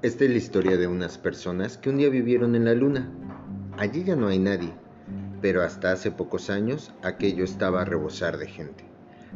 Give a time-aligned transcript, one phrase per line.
[0.00, 3.10] Esta es la historia de unas personas que un día vivieron en la luna.
[3.78, 4.72] Allí ya no hay nadie,
[5.42, 8.84] pero hasta hace pocos años aquello estaba a rebosar de gente.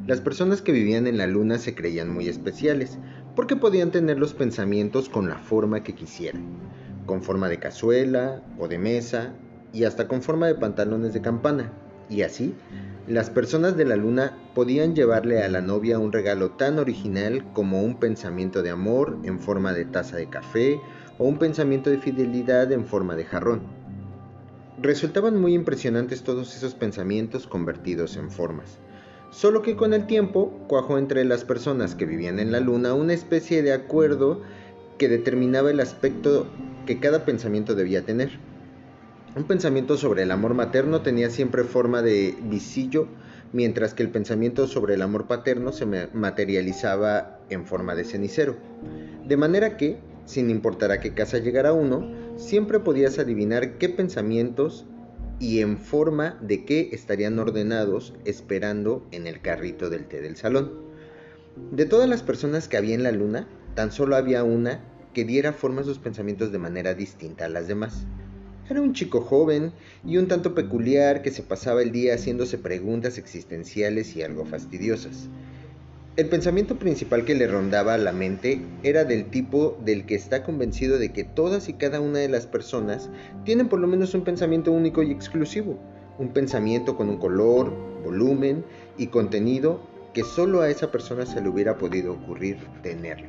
[0.07, 2.97] Las personas que vivían en la luna se creían muy especiales,
[3.35, 6.45] porque podían tener los pensamientos con la forma que quisieran,
[7.07, 9.35] con forma de cazuela o de mesa,
[9.73, 11.73] y hasta con forma de pantalones de campana,
[12.09, 12.55] y así
[13.09, 17.83] las personas de la luna podían llevarle a la novia un regalo tan original como
[17.83, 20.81] un pensamiento de amor en forma de taza de café
[21.19, 23.63] o un pensamiento de fidelidad en forma de jarrón.
[24.81, 28.79] Resultaban muy impresionantes todos esos pensamientos convertidos en formas.
[29.33, 33.15] Solo que con el tiempo cuajó entre las personas que vivían en la luna una
[33.15, 34.43] especie de acuerdo
[34.99, 36.47] que determinaba el aspecto
[36.87, 38.39] que cada pensamiento debía tener.
[39.35, 43.09] Un pensamiento sobre el amor materno tenía siempre forma de visillo,
[43.55, 48.57] mientras que el pensamiento sobre el amor paterno se materializaba en forma de cenicero.
[49.27, 54.85] De manera que, sin importar a qué casa llegara uno, siempre podías adivinar qué pensamientos
[55.41, 60.73] y en forma de qué estarían ordenados esperando en el carrito del té del salón.
[61.71, 65.55] De todas las personas que había en la luna, tan solo había una que diera
[65.55, 68.07] forma a sus pensamientos de manera distinta a las demás.
[68.73, 69.71] Era un chico joven
[70.03, 75.29] y un tanto peculiar que se pasaba el día haciéndose preguntas existenciales y algo fastidiosas.
[76.17, 80.43] El pensamiento principal que le rondaba a la mente era del tipo del que está
[80.43, 83.11] convencido de que todas y cada una de las personas
[83.45, 85.79] tienen por lo menos un pensamiento único y exclusivo,
[86.19, 88.65] un pensamiento con un color, volumen
[88.97, 89.83] y contenido
[90.15, 93.29] que solo a esa persona se le hubiera podido ocurrir tenerlo.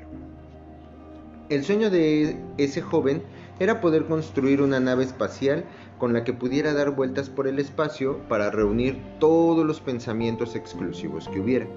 [1.49, 3.23] El sueño de ese joven
[3.59, 5.65] era poder construir una nave espacial
[5.97, 11.29] con la que pudiera dar vueltas por el espacio para reunir todos los pensamientos exclusivos
[11.29, 11.67] que hubiera.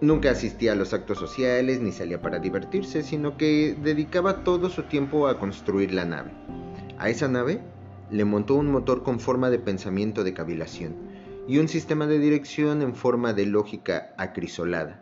[0.00, 4.84] Nunca asistía a los actos sociales ni salía para divertirse, sino que dedicaba todo su
[4.84, 6.30] tiempo a construir la nave.
[6.98, 7.60] A esa nave
[8.10, 10.94] le montó un motor con forma de pensamiento de cavilación
[11.48, 15.00] y un sistema de dirección en forma de lógica acrisolada.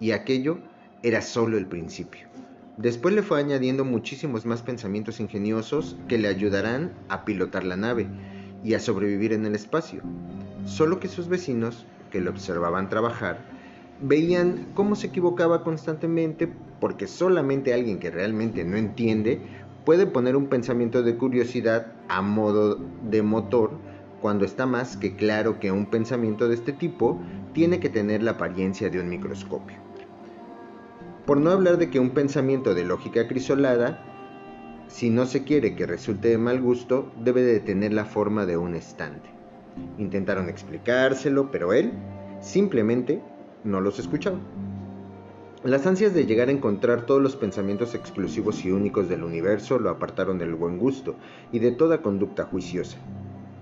[0.00, 0.58] Y aquello
[1.02, 2.26] era solo el principio.
[2.78, 8.06] Después le fue añadiendo muchísimos más pensamientos ingeniosos que le ayudarán a pilotar la nave
[8.64, 10.00] y a sobrevivir en el espacio.
[10.64, 13.44] Solo que sus vecinos, que le observaban trabajar,
[14.00, 16.50] veían cómo se equivocaba constantemente
[16.80, 19.40] porque solamente alguien que realmente no entiende
[19.84, 22.78] puede poner un pensamiento de curiosidad a modo
[23.08, 23.72] de motor
[24.22, 27.20] cuando está más que claro que un pensamiento de este tipo
[27.52, 29.91] tiene que tener la apariencia de un microscopio.
[31.26, 34.02] Por no hablar de que un pensamiento de lógica crisolada,
[34.88, 38.56] si no se quiere que resulte de mal gusto, debe de tener la forma de
[38.56, 39.30] un estante.
[39.98, 41.92] Intentaron explicárselo, pero él
[42.40, 43.22] simplemente
[43.62, 44.38] no los escuchaba.
[45.62, 49.90] Las ansias de llegar a encontrar todos los pensamientos exclusivos y únicos del universo lo
[49.90, 51.14] apartaron del buen gusto
[51.52, 52.98] y de toda conducta juiciosa.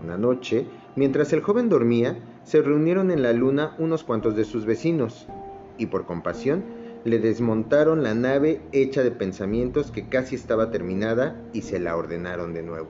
[0.02, 0.66] Una noche,
[0.96, 5.28] mientras el joven dormía, se reunieron en la luna unos cuantos de sus vecinos,
[5.76, 11.62] y por compasión le desmontaron la nave hecha de pensamientos que casi estaba terminada y
[11.62, 12.88] se la ordenaron de nuevo.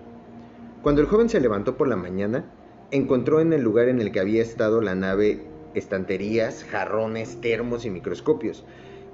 [0.83, 2.45] Cuando el joven se levantó por la mañana,
[2.91, 7.91] encontró en el lugar en el que había estado la nave estanterías, jarrones, termos y
[7.91, 8.65] microscopios,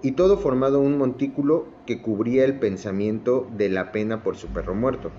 [0.03, 4.75] y todo formado un montículo que cubría el pensamiento de la pena por su perro
[4.75, 5.11] muerto,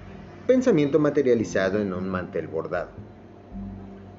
[0.48, 2.90] pensamiento materializado en un mantel bordado.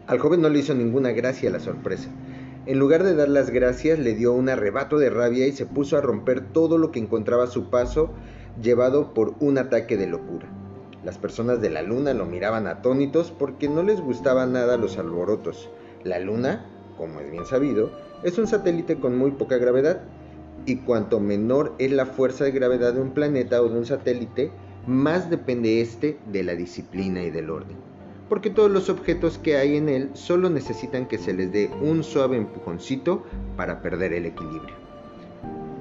[0.06, 2.10] Al joven no le hizo ninguna gracia la sorpresa,
[2.68, 5.96] en lugar de dar las gracias, le dio un arrebato de rabia y se puso
[5.96, 8.10] a romper todo lo que encontraba a su paso,
[8.60, 10.46] llevado por un ataque de locura.
[11.02, 15.70] Las personas de la luna lo miraban atónitos porque no les gustaban nada los alborotos.
[16.04, 16.66] La luna,
[16.98, 17.90] como es bien sabido,
[18.22, 20.02] es un satélite con muy poca gravedad,
[20.66, 24.50] y cuanto menor es la fuerza de gravedad de un planeta o de un satélite,
[24.86, 27.88] más depende éste de la disciplina y del orden
[28.28, 32.05] porque todos los objetos que hay en él solo necesitan que se les dé un
[32.05, 33.25] suave empujoncito
[33.56, 34.77] para perder el equilibrio.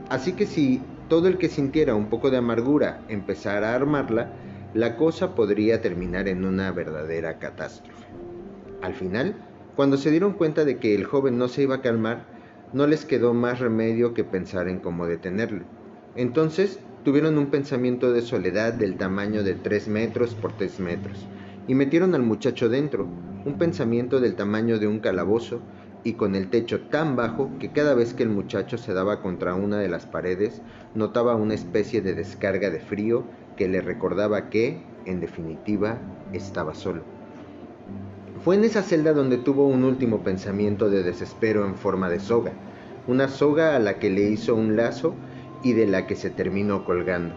[0.10, 4.34] Así que si todo el que sintiera un poco de amargura empezara a armarla,
[4.74, 8.06] la cosa podría terminar en una verdadera catástrofe.
[8.82, 9.36] Al final,
[9.76, 12.26] cuando se dieron cuenta de que el joven no se iba a calmar,
[12.74, 15.64] no les quedó más remedio que pensar en cómo detenerlo.
[16.16, 21.26] Entonces tuvieron un pensamiento de soledad del tamaño de 3 metros por 3 metros,
[21.68, 23.08] y metieron al muchacho dentro,
[23.46, 25.62] un pensamiento del tamaño de un calabozo
[26.04, 29.56] y con el techo tan bajo que cada vez que el muchacho se daba contra
[29.56, 30.62] una de las paredes
[30.96, 33.26] notaba una especie de descarga de frío
[33.58, 35.98] que le recordaba que, en definitiva,
[36.32, 37.02] estaba solo.
[38.44, 42.54] Fue en esa celda donde tuvo un último pensamiento de desespero en forma de soga,
[43.08, 45.16] una soga a la que le hizo un lazo
[45.64, 47.36] y de la que se terminó colgando.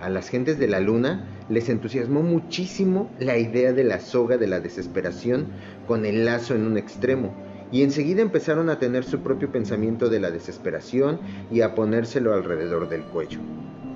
[0.00, 4.46] A las gentes de la luna les entusiasmó muchísimo la idea de la soga de
[4.46, 5.46] la desesperación
[5.86, 7.34] con el lazo en un extremo,
[7.72, 11.20] y enseguida empezaron a tener su propio pensamiento de la desesperación
[11.50, 13.40] y a ponérselo alrededor del cuello.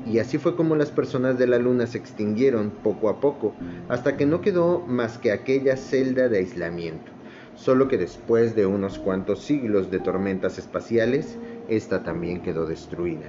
[0.06, 3.54] Y así fue como las personas de la luna se extinguieron poco a poco,
[3.88, 7.12] hasta que no quedó más que aquella celda de aislamiento.
[7.54, 11.36] Solo que después de unos cuantos siglos de tormentas espaciales,
[11.68, 13.26] esta también quedó destruida.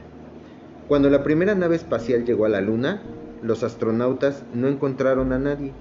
[0.87, 3.01] Cuando la primera nave espacial llegó a la Luna,
[3.41, 5.73] los astronautas no encontraron a nadie.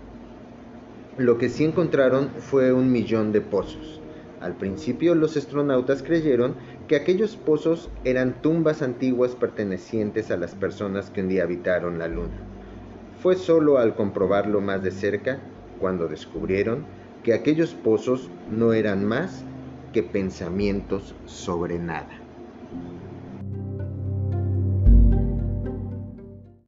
[1.19, 4.01] Lo que sí encontraron fue un millón de pozos.
[4.41, 6.55] Al principio los astronautas creyeron
[6.89, 12.09] que aquellos pozos eran tumbas antiguas pertenecientes a las personas que un día habitaron la
[12.09, 12.39] Luna.
[13.21, 15.39] Fue solo al comprobarlo más de cerca
[15.79, 16.87] cuando descubrieron
[17.23, 19.45] que aquellos pozos no eran más
[19.93, 22.20] que pensamientos sobre nada.